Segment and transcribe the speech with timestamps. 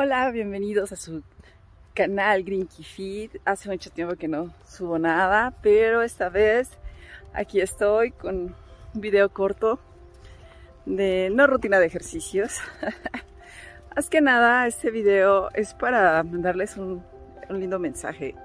[0.00, 1.24] Hola, bienvenidos a su
[1.92, 3.30] canal Grinky Feed.
[3.44, 6.70] Hace mucho tiempo que no subo nada, pero esta vez
[7.32, 8.54] aquí estoy con
[8.94, 9.80] un video corto
[10.86, 12.60] de no rutina de ejercicios.
[13.96, 17.02] Más que nada, este video es para mandarles un,
[17.50, 18.36] lindo mensaje.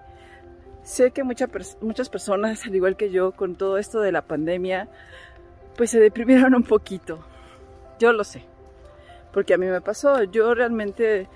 [0.81, 4.89] Sé que muchas personas, al igual que yo, con todo esto de la pandemia,
[5.77, 7.23] pues se deprimieron un poquito.
[7.99, 8.43] Yo lo sé
[9.33, 10.23] porque a mí me pasó.
[10.23, 11.27] Yo realmente en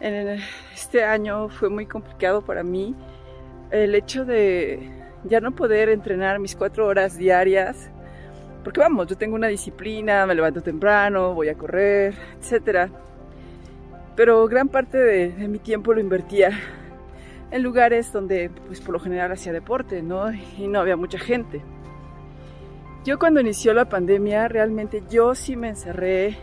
[0.00, 2.94] este año fue muy complicado para mí
[3.70, 4.90] el hecho de
[5.24, 7.90] ya no poder entrenar mis cuatro horas diarias.
[8.62, 12.90] Porque vamos, yo tengo una disciplina, me levanto temprano, voy a correr, etc.
[14.16, 16.50] Pero gran parte de, de mi tiempo lo invertía
[17.50, 20.32] en lugares donde pues por lo general hacía deporte, ¿no?
[20.32, 21.62] Y no había mucha gente.
[23.04, 26.36] Yo cuando inició la pandemia realmente yo sí me encerré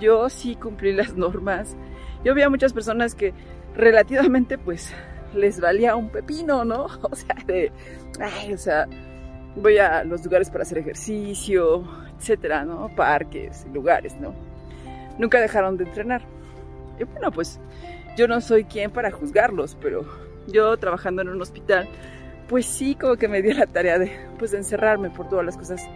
[0.00, 1.76] yo sí cumplí las normas.
[2.24, 3.32] Yo vi a muchas personas que
[3.74, 4.92] relativamente pues
[5.34, 6.86] les valía un pepino, ¿no?
[8.52, 8.86] O sea,
[9.56, 11.84] voy a los lugares para hacer ejercicio,
[12.18, 12.90] etcétera, ¿no?
[12.94, 14.34] Parques, lugares, ¿no?
[15.18, 16.22] Nunca dejaron de entrenar.
[16.98, 17.58] Y bueno, pues
[18.16, 20.04] yo no soy quien para juzgarlos, pero
[20.48, 21.88] yo trabajando en un hospital,
[22.48, 25.56] pues sí como que me dio la tarea de pues de encerrarme por todas las
[25.56, 25.88] cosas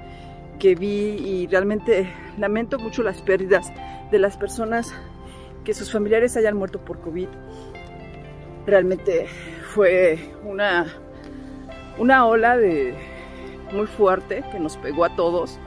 [0.59, 3.73] que vi y realmente lamento mucho las pérdidas
[4.11, 4.95] de las personas
[5.65, 7.29] que sus familiares hayan muerto por COVID.
[8.67, 9.27] Realmente
[9.71, 10.87] fue una,
[11.99, 12.95] una ola de
[13.73, 15.59] muy fuerte que nos pegó a todos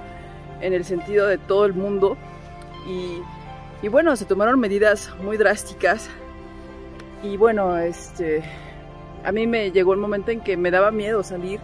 [0.61, 2.17] en el sentido de todo el mundo
[2.87, 3.21] y,
[3.85, 6.09] y bueno, se tomaron medidas muy drásticas
[7.23, 8.43] y bueno, este,
[9.23, 11.59] a mí me llegó el momento en que me daba miedo salir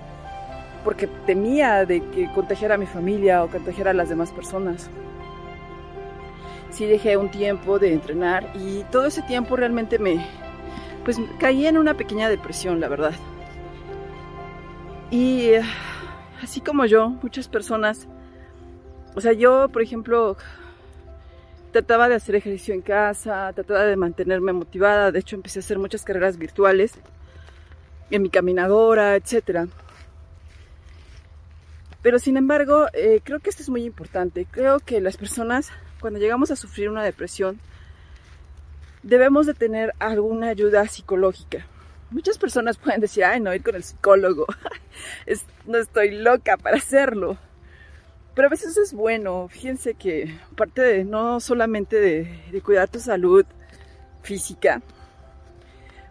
[0.83, 4.89] porque temía de que contagiara a mi familia o contagiara a las demás personas.
[6.73, 10.25] Sí dejé un tiempo de entrenar y todo ese tiempo realmente me,
[11.05, 13.13] pues caí en una pequeña depresión, la verdad.
[15.11, 15.51] Y
[16.41, 18.07] así como yo, muchas personas,
[19.15, 20.35] o sea, yo, por ejemplo,
[21.71, 25.77] trataba de hacer ejercicio en casa, trataba de mantenerme motivada, de hecho empecé a hacer
[25.77, 26.95] muchas carreras virtuales
[28.09, 29.67] en mi caminadora, etcétera.
[32.01, 34.45] Pero sin embargo, eh, creo que esto es muy importante.
[34.49, 35.69] Creo que las personas,
[36.03, 37.61] cuando llegamos a sufrir una depresión,
[39.03, 41.65] debemos de tener alguna ayuda psicológica.
[42.11, 44.45] Muchas personas pueden decir, ay, no, ir con el psicólogo.
[45.65, 47.37] no estoy loca para hacerlo.
[48.35, 49.47] Pero a veces es bueno.
[49.47, 53.45] Fíjense que parte de no solamente de, cuidar tu salud
[54.23, 54.81] física,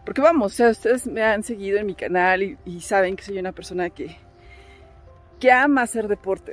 [0.07, 3.91] porque vamos, ustedes me han seguido en mi canal y saben que soy una persona
[3.91, 4.17] que
[5.39, 6.53] que ama hacer deporte.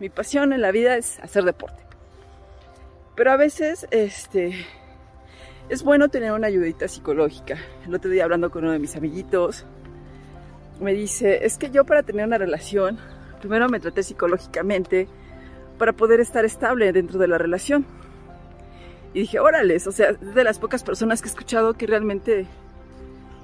[0.00, 1.85] mi pasión en la vida es hacer deporte.
[3.16, 4.66] Pero a veces, este,
[5.68, 7.56] es bueno tener una ayudita psicológica.
[7.86, 9.64] El otro día hablando con uno de mis amiguitos,
[10.80, 12.98] me dice, es que yo para tener una relación,
[13.40, 15.08] primero me traté psicológicamente
[15.78, 17.86] para poder estar estable dentro de la relación.
[19.14, 22.46] Y dije, órales, o sea, de las pocas personas que he escuchado que realmente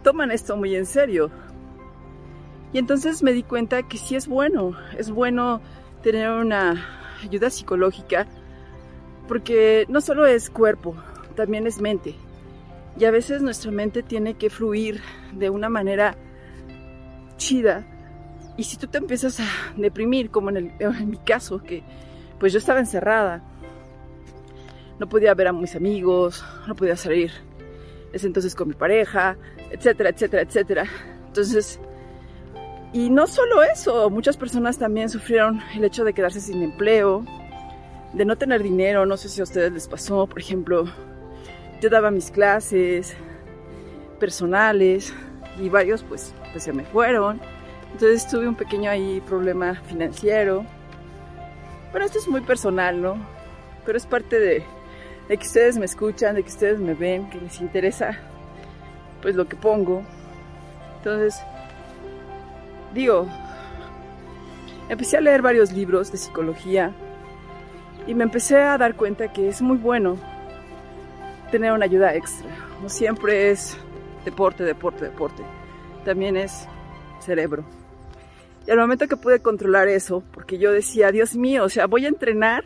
[0.03, 1.31] toman esto muy en serio.
[2.75, 5.63] Y entonces me di cuenta que sí es bueno, es bueno
[6.03, 6.87] tener una
[7.23, 8.27] ayuda psicológica,
[9.29, 10.95] porque no solo es cuerpo,
[11.35, 12.15] también es mente.
[12.99, 15.01] Y a veces nuestra mente tiene que fluir
[15.33, 16.17] de una manera
[17.37, 17.87] chida.
[18.57, 19.47] Y si tú te empiezas a
[19.77, 21.83] deprimir, como en, en mi caso, que
[22.39, 23.43] pues yo estaba encerrada,
[24.99, 27.33] no podía ver a mis amigos, no podía salir
[28.13, 29.37] ese entonces con mi pareja,
[29.71, 30.87] etcétera, etcétera, etcétera.
[31.27, 31.81] Entonces
[32.93, 37.25] y no solo eso, muchas personas también sufrieron el hecho de quedarse sin empleo,
[38.13, 40.85] de no tener dinero, no sé si a ustedes les pasó, por ejemplo,
[41.81, 43.15] yo daba mis clases
[44.21, 45.15] personales
[45.59, 47.41] y varios pues, pues se me fueron,
[47.93, 50.65] entonces tuve un pequeño ahí problema financiero.
[51.91, 53.17] Bueno, esto es muy personal, ¿no?
[53.85, 54.63] Pero es parte de,
[55.29, 58.19] de que ustedes me escuchan, de que ustedes me ven, que les interesa
[59.21, 60.03] pues lo que pongo.
[60.99, 61.41] Entonces,
[62.95, 63.27] digo,
[64.89, 66.93] empecé a leer varios libros de psicología
[68.07, 70.17] y me empecé a dar cuenta que es muy bueno
[71.51, 72.49] tener una ayuda extra.
[72.83, 73.77] No siempre es
[74.25, 75.43] deporte, deporte, deporte.
[76.05, 76.67] También es
[77.21, 77.65] cerebro.
[78.67, 82.07] Y al momento que pude controlar eso, porque yo decía, Dios mío, o sea, voy
[82.07, 82.65] a entrenar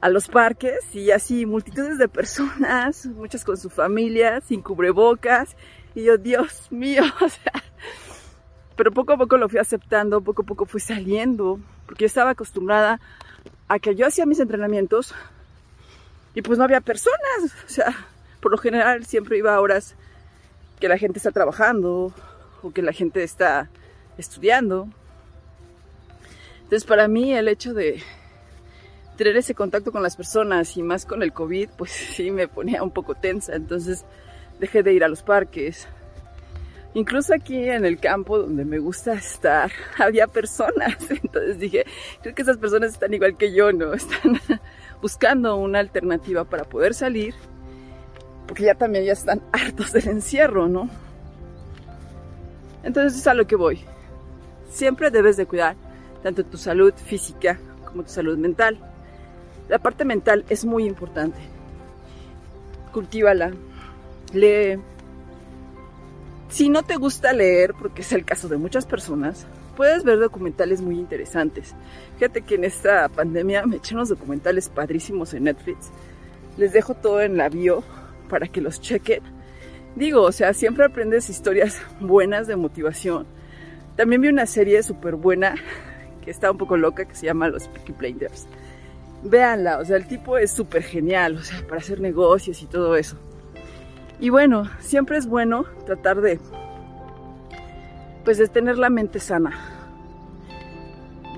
[0.00, 5.56] a los parques y así multitudes de personas, muchas con su familia, sin cubrebocas,
[5.94, 7.52] y yo, Dios mío, o sea,
[8.76, 12.30] pero poco a poco lo fui aceptando, poco a poco fui saliendo, porque yo estaba
[12.30, 13.00] acostumbrada
[13.68, 15.14] a que yo hacía mis entrenamientos
[16.34, 17.94] y pues no había personas, o sea,
[18.40, 19.94] por lo general siempre iba a horas
[20.80, 22.12] que la gente está trabajando
[22.62, 23.70] o que la gente está
[24.18, 24.88] estudiando.
[26.64, 28.02] Entonces para mí el hecho de
[29.16, 32.82] tener ese contacto con las personas y más con el COVID, pues sí me ponía
[32.82, 33.54] un poco tensa.
[33.54, 34.04] Entonces
[34.58, 35.86] dejé de ir a los parques.
[36.94, 40.96] Incluso aquí en el campo donde me gusta estar, había personas.
[41.10, 41.84] Entonces dije,
[42.22, 43.92] creo que esas personas están igual que yo, ¿no?
[43.94, 44.40] Están
[45.02, 47.34] buscando una alternativa para poder salir.
[48.46, 50.88] Porque ya también ya están hartos del encierro, ¿no?
[52.84, 53.80] Entonces es a lo que voy.
[54.70, 55.76] Siempre debes de cuidar
[56.22, 58.78] tanto tu salud física como tu salud mental.
[59.68, 61.38] La parte mental es muy importante.
[62.92, 63.52] Cultívala,
[64.32, 64.78] lee.
[66.48, 69.46] Si no te gusta leer, porque es el caso de muchas personas,
[69.76, 71.74] puedes ver documentales muy interesantes.
[72.16, 75.90] Fíjate que en esta pandemia me eché unos documentales padrísimos en Netflix.
[76.56, 77.82] Les dejo todo en la bio
[78.28, 79.22] para que los chequen.
[79.96, 83.26] Digo, o sea, siempre aprendes historias buenas de motivación.
[83.96, 85.54] También vi una serie súper buena
[86.24, 88.46] que está un poco loca que se llama Los Peaky Blinders.
[89.22, 92.96] Véanla, o sea, el tipo es súper genial, o sea, para hacer negocios y todo
[92.96, 93.16] eso.
[94.24, 96.40] Y bueno, siempre es bueno tratar de,
[98.24, 99.52] pues, de tener la mente sana.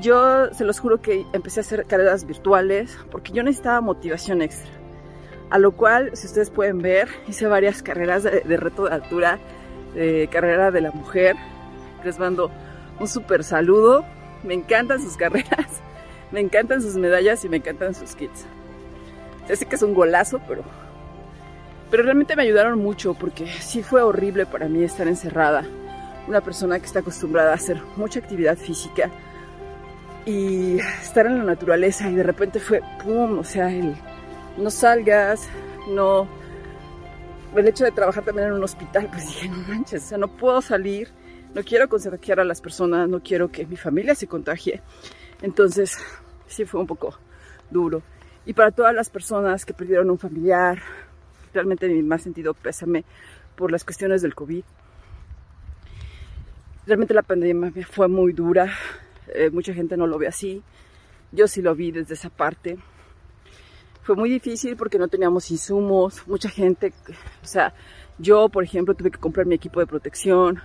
[0.01, 4.71] Yo se los juro que empecé a hacer carreras virtuales porque yo necesitaba motivación extra.
[5.51, 9.41] A lo cual, si ustedes pueden ver, hice varias carreras de, de reto de altura,
[10.31, 11.35] carrera de la mujer.
[12.05, 12.53] Les mando
[13.01, 14.05] un súper saludo.
[14.45, 15.81] Me encantan sus carreras,
[16.31, 18.47] me encantan sus medallas y me encantan sus kits.
[19.53, 20.63] Sé que es un golazo, pero,
[21.91, 25.65] pero realmente me ayudaron mucho porque sí fue horrible para mí estar encerrada.
[26.27, 29.11] Una persona que está acostumbrada a hacer mucha actividad física
[30.25, 33.39] y estar en la naturaleza y de repente fue, ¡pum!
[33.39, 33.95] O sea, el
[34.59, 35.49] no salgas,
[35.89, 36.29] no...
[37.55, 40.29] El hecho de trabajar también en un hospital, pues dije, no manches, o sea, no
[40.29, 41.09] puedo salir,
[41.55, 44.83] no quiero contagiar a las personas, no quiero que mi familia se contagie.
[45.41, 45.97] Entonces,
[46.47, 47.19] sí fue un poco
[47.71, 48.03] duro.
[48.45, 50.83] Y para todas las personas que perdieron un familiar,
[51.57, 53.05] realmente en mi más sentido pésame
[53.57, 54.63] por las cuestiones del COVID.
[56.87, 58.73] Realmente la pandemia fue muy dura,
[59.35, 60.63] eh, mucha gente no lo ve así,
[61.33, 62.79] yo sí lo vi desde esa parte.
[64.03, 66.93] Fue muy difícil porque no teníamos insumos, mucha gente,
[67.43, 67.75] o sea,
[68.19, 70.61] yo por ejemplo tuve que comprar mi equipo de protección,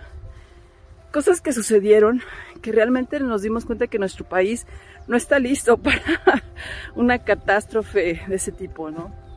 [1.11, 2.21] cosas que sucedieron
[2.61, 4.67] que realmente nos dimos cuenta que nuestro país
[5.07, 6.43] no está listo para
[6.95, 9.30] una catástrofe de ese tipo, ¿no?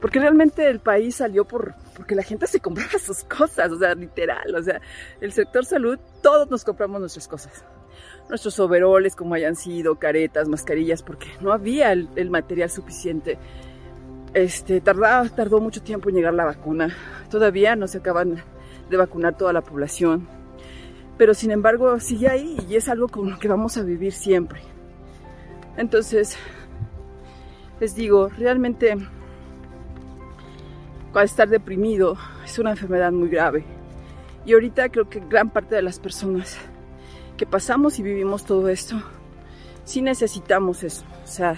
[0.00, 3.94] Porque realmente el país salió por porque la gente se compraba sus cosas, o sea,
[3.94, 4.80] literal, o sea,
[5.20, 7.64] el sector salud, todos nos compramos nuestras cosas.
[8.28, 13.38] Nuestros overoles, como hayan sido, caretas, mascarillas, porque no había el, material suficiente.
[14.34, 16.94] Este, tardaba, tardó mucho tiempo en llegar la vacuna.
[17.30, 18.42] Todavía no se acaban
[18.90, 20.28] de vacunar toda la población.
[21.16, 24.60] Pero sin embargo sigue ahí y es algo con lo que vamos a vivir siempre.
[25.76, 26.36] Entonces,
[27.80, 28.96] les digo, realmente
[31.24, 33.64] estar deprimido es una enfermedad muy grave.
[34.44, 36.58] Y ahorita creo que gran parte de las personas
[37.36, 38.96] que pasamos y vivimos todo esto,
[39.84, 41.04] sí necesitamos eso.
[41.24, 41.56] O sea,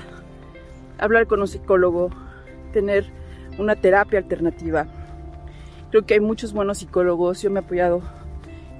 [0.99, 2.11] hablar con un psicólogo,
[2.73, 3.07] tener
[3.59, 4.87] una terapia alternativa.
[5.91, 8.03] Creo que hay muchos buenos psicólogos, yo me he apoyado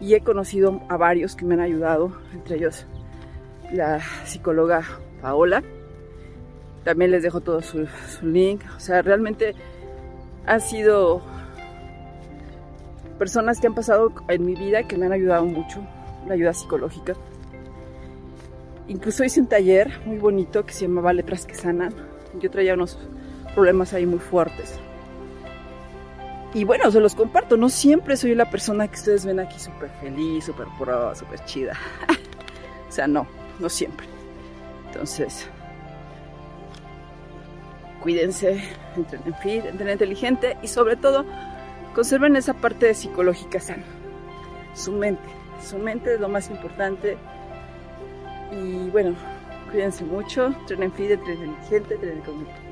[0.01, 2.87] y he conocido a varios que me han ayudado, entre ellos
[3.73, 4.83] la psicóloga
[5.21, 5.63] Paola.
[6.85, 8.63] También les dejo todo su, su link.
[8.77, 9.55] O sea, realmente
[10.49, 11.21] han sido
[13.19, 15.81] personas que han pasado en mi vida que me han ayudado mucho,
[16.27, 17.15] la ayuda psicológica.
[18.89, 21.95] Incluso hice un taller muy bonito que se llamaba Letras que Sanan.
[22.41, 22.99] Yo traía unos
[23.55, 24.81] problemas ahí muy fuertes.
[26.55, 27.59] Y bueno, se los comparto.
[27.59, 31.75] No siempre soy la persona que ustedes ven aquí súper feliz, súper pro, súper chida.
[32.89, 33.27] o sea, no,
[33.59, 34.07] no siempre.
[34.87, 35.51] Entonces,
[38.03, 38.63] cuídense,
[38.97, 41.25] entrenen fit, entrenen inteligente y sobre todo
[41.95, 43.85] conserven esa parte psicológica sana.
[44.75, 45.29] Su mente,
[45.63, 47.17] su mente es lo más importante.
[48.53, 49.15] Y bueno,
[49.71, 52.68] cuídense mucho, entrenen fit, entrenen inteligente, entrenen conmigo.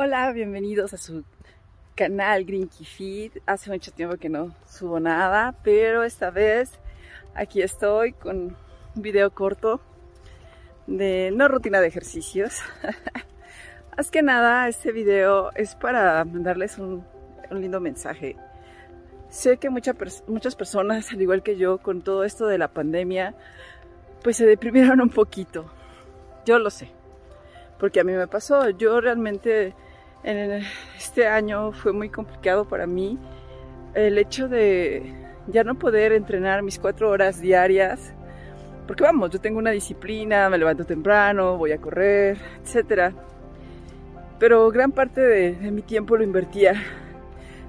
[0.00, 1.24] Hola, bienvenidos a su
[1.96, 3.42] canal Grinky Feed.
[3.46, 6.70] Hace mucho tiempo que no subo nada, pero esta vez
[7.34, 8.56] aquí estoy con
[8.94, 9.80] un video corto
[10.86, 12.60] de no rutina de ejercicios.
[13.96, 17.04] Más que nada, este video es para mandarles un,
[17.50, 18.36] lindo mensaje.
[19.30, 23.34] Sé que muchas personas, al igual que yo, con todo esto de la pandemia,
[24.22, 25.68] pues se deprimieron un poquito.
[26.46, 26.88] Yo lo sé,
[27.80, 28.70] porque a mí me pasó.
[28.70, 29.74] Yo realmente en
[30.22, 33.18] este año fue muy complicado para mí
[33.94, 35.14] el hecho de
[35.46, 38.14] ya no poder entrenar mis cuatro horas diarias.
[38.86, 43.12] Porque vamos, yo tengo una disciplina, me levanto temprano, voy a correr, etcétera
[44.38, 46.74] pero gran parte de, mi tiempo lo invertía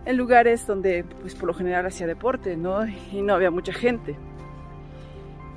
[0.06, 2.86] en lugares donde pues por lo general hacía deporte, ¿no?
[2.88, 4.16] Y no había mucha gente.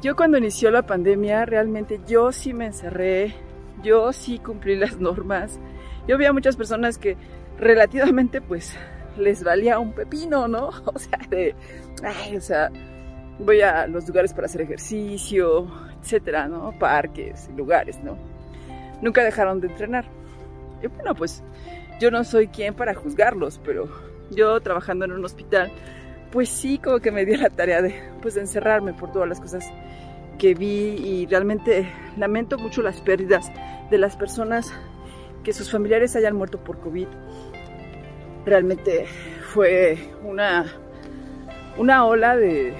[0.00, 3.34] Yo cuando inició la pandemia realmente yo sí me encerré,
[3.82, 5.60] yo sí cumplí las normas.
[6.06, 7.16] Yo veía muchas personas que
[7.58, 8.76] relativamente pues
[9.16, 10.70] les valía un pepino, ¿no?
[10.84, 11.54] O sea, de,
[12.02, 12.70] ay, o sea,
[13.38, 15.68] voy a los lugares para hacer ejercicio,
[16.00, 16.76] etcétera, ¿no?
[16.78, 18.16] Parques, lugares, ¿no?
[19.00, 20.04] Nunca dejaron de entrenar.
[20.82, 21.42] Y bueno, pues
[22.00, 23.88] yo no soy quien para juzgarlos, pero
[24.30, 25.70] yo trabajando en un hospital,
[26.30, 29.70] pues sí como que me dio la tarea de, pues, encerrarme por todas las cosas
[30.38, 33.52] que vi y realmente lamento mucho las pérdidas
[33.90, 34.72] de las personas
[35.42, 37.06] que sus familiares hayan muerto por COVID.
[38.44, 39.06] Realmente
[39.52, 40.66] fue una,
[41.76, 42.74] una ola de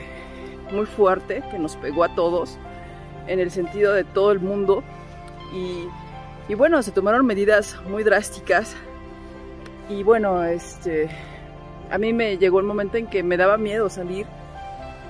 [0.72, 2.58] muy fuerte que nos pegó a todos
[3.26, 4.82] en el sentido de todo el mundo
[5.54, 5.86] y
[6.48, 8.74] y bueno, se tomaron medidas muy drásticas.
[9.88, 11.08] Y bueno, este,
[11.90, 14.26] a mí me llegó el momento en que me daba miedo salir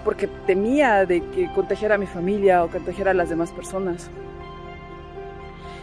[0.04, 4.10] porque temía de que contagiara a mi familia o contagiara a las demás personas.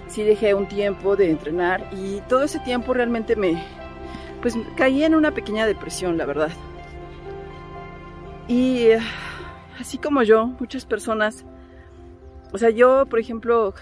[0.09, 3.63] Sí dejé un tiempo de entrenar y todo ese tiempo realmente me,
[4.41, 6.51] pues caí en una pequeña depresión, la verdad.
[8.47, 8.89] Y
[9.79, 11.45] así como yo, muchas personas,
[12.51, 13.75] o sea, yo, por ejemplo,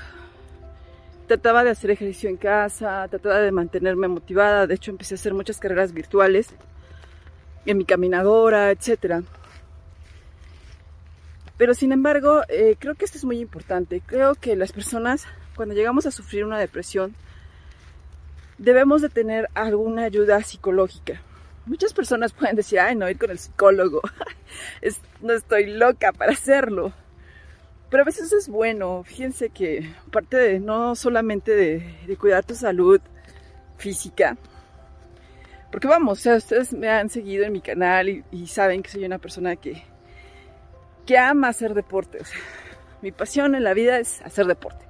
[1.28, 5.34] trataba de hacer ejercicio en casa, trataba de mantenerme motivada, de hecho empecé a hacer
[5.34, 6.54] muchas carreras virtuales
[7.66, 9.24] en mi caminadora, etc.
[11.58, 14.02] Pero sin embargo, eh, creo que esto es muy importante.
[14.06, 15.26] Creo que las personas,
[15.58, 17.14] cuando llegamos a sufrir una depresión,
[18.58, 21.22] debemos de tener alguna ayuda psicológica.
[21.66, 24.02] Muchas personas pueden decir, ay, no, ir con el psicólogo.
[25.22, 26.94] no estoy loca para hacerlo.
[27.90, 33.00] Pero a veces es bueno, fíjense que aparte de no solamente de, cuidar tu salud
[33.78, 34.38] física,
[35.72, 39.56] porque vamos, ustedes me han seguido en mi canal y, saben que soy una persona
[39.56, 39.84] que,
[41.06, 42.20] que ama hacer deporte.
[43.02, 44.87] mi pasión en la vida es hacer deporte.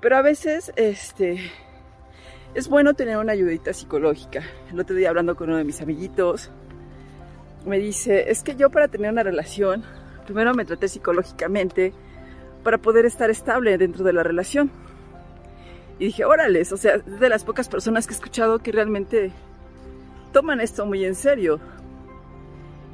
[0.00, 1.50] Pero a veces este,
[2.54, 4.42] es bueno tener una ayudita psicológica.
[4.72, 6.50] El otro día hablando con uno de mis amiguitos,
[7.66, 9.84] me dice, es que yo para tener una relación
[10.30, 11.92] primero me traté psicológicamente
[12.62, 14.70] para poder estar estable dentro de la relación.
[15.98, 19.32] Y dije, órales, o sea, es de las pocas personas que he escuchado que realmente
[20.32, 21.58] toman esto muy en serio.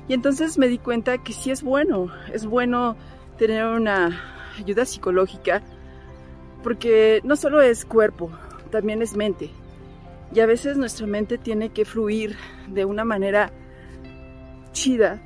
[0.09, 2.97] Y entonces me di cuenta que sí es bueno, es bueno
[3.37, 4.19] tener una
[4.59, 5.63] ayuda psicológica,
[6.67, 8.29] porque no solo es cuerpo,
[8.73, 9.51] también es mente.
[10.35, 12.35] Y a veces nuestra mente tiene que fluir
[12.67, 13.53] de una manera
[14.73, 15.23] chida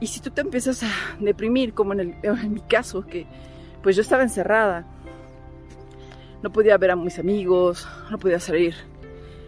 [0.00, 0.88] y si tú te empiezas a
[1.20, 2.16] deprimir, como en,
[2.52, 3.24] mi caso, que
[3.84, 4.84] pues yo estaba encerrada,
[6.42, 8.74] no podía ver a mis amigos, no podía salir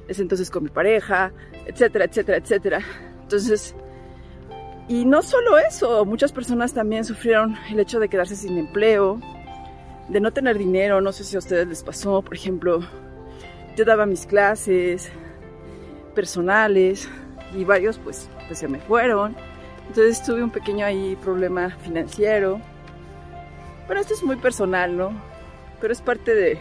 [0.06, 1.32] ese entonces con mi pareja,
[1.66, 2.80] etcétera, etcétera, etcétera.
[3.22, 3.74] Entonces,
[4.86, 9.20] y no solo eso, muchas personas también sufrieron el hecho de quedarse sin empleo,
[10.08, 12.80] de no tener dinero, no sé si a ustedes les pasó, por ejemplo,
[13.76, 15.10] yo daba mis clases
[16.14, 17.08] personales
[17.54, 19.36] y varios pues, pues se me fueron
[19.88, 22.60] entonces tuve un pequeño ahí problema financiero.
[23.86, 25.12] Bueno, esto es muy personal, ¿no?
[25.80, 26.58] Pero es parte de,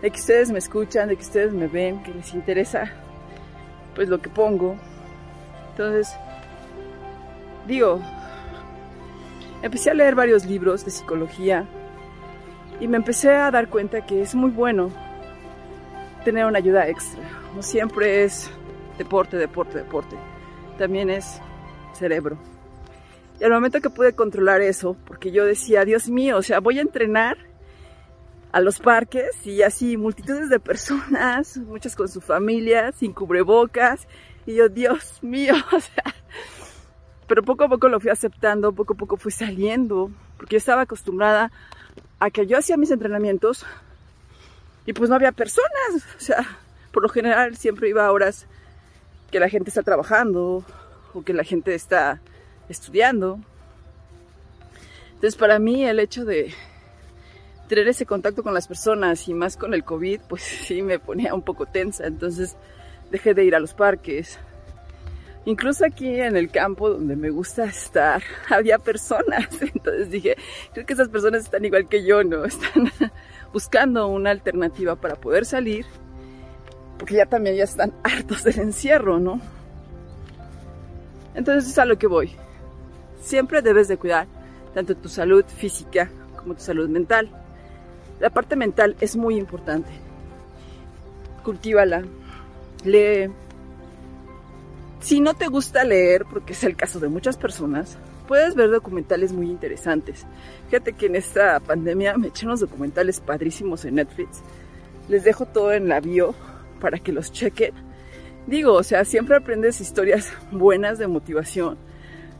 [0.00, 2.90] de que ustedes me escuchan, de que ustedes me ven, que les interesa
[3.94, 4.76] pues lo que pongo.
[5.70, 6.16] Entonces,
[7.66, 8.00] digo,
[9.62, 11.66] empecé a leer varios libros de psicología
[12.84, 14.90] y me empecé a dar cuenta que es muy bueno
[16.22, 17.22] tener una ayuda extra.
[17.56, 18.50] No siempre es
[18.98, 20.16] deporte, deporte, deporte.
[20.76, 21.40] También es
[21.94, 22.36] cerebro.
[23.40, 26.78] Y al momento que pude controlar eso, porque yo decía, Dios mío, o sea, voy
[26.78, 27.38] a entrenar
[28.52, 34.06] a los parques y así multitudes de personas, muchas con su familia, sin cubrebocas,
[34.44, 35.54] y yo, Dios mío,
[37.28, 40.82] pero poco a poco lo fui aceptando, poco a poco fui saliendo, porque yo estaba
[40.82, 41.50] acostumbrada
[42.24, 43.66] a que yo hacía mis entrenamientos
[44.86, 45.68] y pues no había personas,
[46.16, 46.58] o sea,
[46.90, 48.46] por lo general siempre iba a horas
[49.30, 50.64] que la gente está trabajando
[51.12, 52.22] o que la gente está
[52.70, 53.40] estudiando.
[55.08, 56.54] Entonces para mí el hecho de,
[57.68, 61.34] tener ese contacto con las personas y más con el COVID, pues sí me ponía
[61.34, 62.06] un poco tensa.
[62.06, 62.56] Entonces
[63.10, 64.38] dejé de ir a los parques.
[65.46, 69.48] Incluso aquí en el campo donde me gusta estar, había personas.
[69.60, 70.36] Entonces dije,
[70.72, 72.44] creo que esas personas están igual que yo, ¿no?
[72.54, 72.90] Están
[73.52, 75.86] buscando una alternativa para poder salir,
[76.98, 79.40] porque ya también ya están hartos del encierro, ¿no?
[81.34, 82.32] Entonces es a lo que voy.
[83.20, 84.26] Siempre debes de cuidar
[84.74, 87.30] tanto tu salud física como tu salud mental.
[88.20, 89.90] La parte mental es muy importante.
[91.42, 92.02] Cultívala,
[92.84, 93.30] lee.
[95.04, 99.34] Si no te gusta leer, porque es el caso de muchas personas, puedes ver documentales
[99.34, 100.24] muy interesantes.
[100.70, 104.40] Fíjate que en esta pandemia me eché unos documentales padrísimos en Netflix.
[105.10, 106.34] Les dejo todo en la bio
[106.80, 107.74] para que los chequen.
[108.46, 111.76] Digo, o sea, siempre aprendes historias buenas de motivación.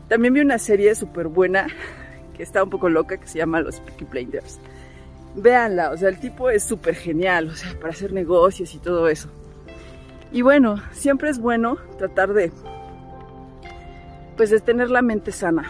[0.09, 1.67] También vi una serie súper buena
[2.35, 4.59] que está un poco loca que se llama Los Peaky Blinders.
[5.35, 9.07] Véanla, o sea, el tipo es súper genial, o sea, para hacer negocios y todo
[9.07, 9.29] eso.
[10.35, 12.51] Y bueno, siempre es bueno tratar de,
[14.35, 15.63] pues, de tener la mente sana.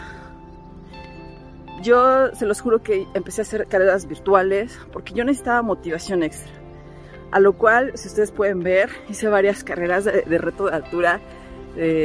[1.82, 6.50] Yo se los juro que empecé a hacer carreras virtuales porque yo necesitaba motivación extra.
[7.30, 11.20] A lo cual, si ustedes pueden ver, hice varias carreras de, de reto de altura,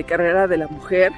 [0.08, 1.12] carrera de la mujer.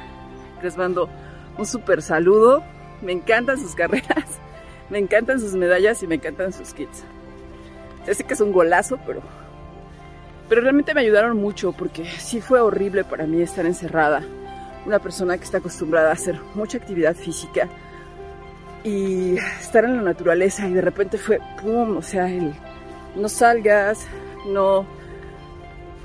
[0.62, 1.10] Les mando
[1.58, 2.64] un súper saludo.
[3.02, 4.40] Me encantan sus carreras,
[4.90, 7.04] me encantan sus medallas y me encantan sus kits.
[8.10, 9.22] Sé que es un golazo, pero,
[10.54, 14.24] pero realmente me ayudaron mucho porque sí fue horrible para mí estar encerrada.
[14.86, 17.68] Una persona que está acostumbrada a hacer mucha actividad física
[18.84, 21.98] y estar en la naturaleza y de repente fue, ¡pum!
[21.98, 22.54] O sea, el,
[23.16, 24.06] no salgas,
[24.46, 24.86] no...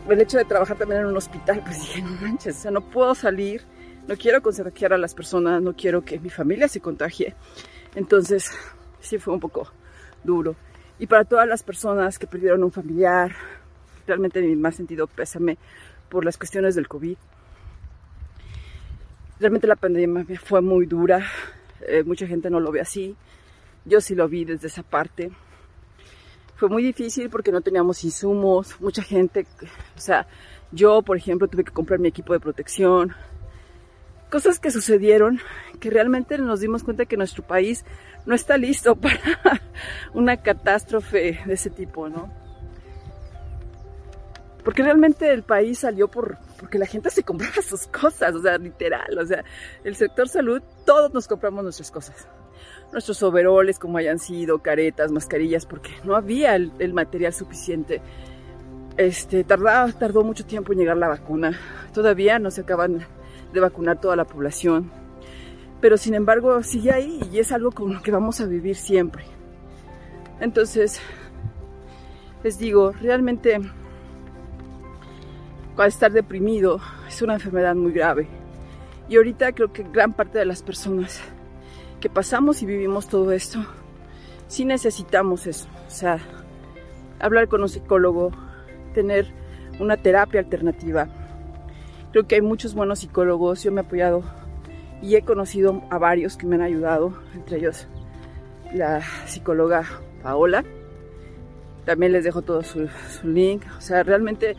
[0.08, 2.80] El hecho de trabajar también en un hospital, pues dije, no manches, o sea, no
[2.80, 3.66] puedo salir
[4.06, 7.34] no quiero contagiar a las personas, no quiero que mi familia se contagie.
[7.94, 8.50] Entonces,
[8.98, 9.70] sí fue un poco
[10.24, 10.56] duro.
[10.98, 13.32] Y para todas las personas que perdieron un familiar,
[14.08, 15.58] realmente en mi más sentido pésame
[16.08, 17.16] por las cuestiones del COVID.
[19.38, 21.24] Realmente la pandemia fue muy dura,
[21.86, 23.14] eh, mucha gente no lo ve así,
[23.84, 25.30] yo sí lo vi desde esa parte.
[26.56, 29.46] Fue muy difícil porque no teníamos insumos, mucha gente,
[29.96, 30.26] o sea,
[30.72, 33.14] yo por ejemplo tuve que comprar mi equipo de protección,
[34.28, 35.40] cosas que sucedieron
[35.78, 37.84] que realmente nos dimos cuenta que nuestro país
[38.26, 39.20] no está listo para
[40.14, 42.47] una catástrofe de ese tipo, ¿no?
[44.64, 48.58] Porque realmente el país salió por porque la gente se compraba sus cosas, o sea,
[48.58, 49.44] literal, o sea,
[49.84, 52.26] el sector salud, todos nos compramos nuestras cosas.
[52.92, 58.00] Nuestros overoles, como hayan sido, caretas, mascarillas, porque no había el, material suficiente.
[58.96, 61.58] Este, tardó, tardó mucho tiempo en llegar la vacuna.
[61.92, 63.06] Todavía no se acaban
[63.52, 64.90] de vacunar toda la población.
[65.80, 69.24] Pero sin embargo sigue ahí y es algo con lo que vamos a vivir siempre.
[70.40, 71.00] Entonces,
[72.42, 73.60] les digo, realmente
[75.86, 78.26] estar deprimido es una enfermedad muy grave.
[79.08, 81.20] Y ahorita creo que gran parte de las personas
[82.00, 83.64] que pasamos y vivimos todo esto,
[84.48, 85.68] sí necesitamos eso.
[85.86, 86.18] O sea,
[87.20, 88.32] hablar con un psicólogo,
[88.92, 89.26] tener
[89.78, 91.08] una terapia alternativa,
[92.12, 94.22] Creo que hay muchos buenos psicólogos, yo me he apoyado
[95.02, 97.86] y he conocido a varios que me han ayudado, entre ellos
[98.72, 99.84] la psicóloga
[100.22, 100.64] Paola.
[101.84, 102.88] También les dejo todo su,
[103.22, 103.62] link.
[103.76, 104.56] O sea, realmente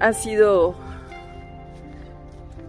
[0.00, 0.74] han sido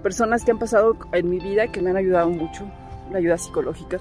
[0.03, 2.69] personas que han pasado en mi vida que me han ayudado mucho,
[3.11, 3.97] la ayuda psicológica.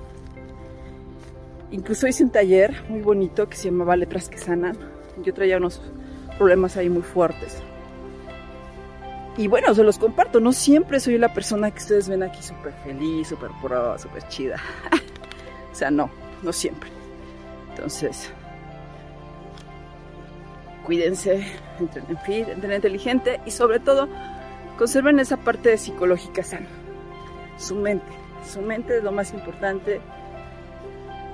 [1.70, 4.76] Incluso hice un taller muy bonito que se llamaba Letras que Sanan.
[5.22, 5.80] Yo traía unos
[6.36, 7.62] problemas ahí muy fuertes.
[9.36, 12.72] Y bueno, se los comparto, no siempre soy la persona que ustedes ven aquí súper
[12.84, 14.56] feliz, súper pro, súper chida.
[15.72, 16.10] o sea, no,
[16.42, 16.90] no siempre.
[17.70, 18.32] Entonces,
[20.90, 21.46] cuídense,
[21.78, 24.08] entrenen fit, entrenen inteligente y sobre todo,
[24.76, 26.66] conserven esa parte psicológica sana.
[27.58, 28.10] Su mente,
[28.44, 30.00] su mente es lo más importante.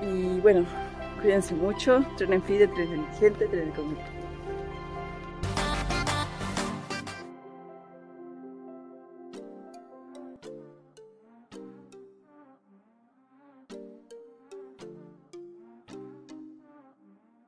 [0.03, 0.63] Y bueno,
[1.23, 4.16] cuídense mucho, entrenen fit, entrenen inteligente, entrenen conmigo.